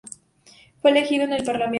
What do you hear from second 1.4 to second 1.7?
parlamento.